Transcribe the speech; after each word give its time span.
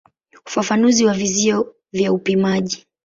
Ufafanuzi 0.47 1.05
wa 1.05 1.13
vizio 1.13 1.73
vya 1.91 2.13
upimaji. 2.13 2.85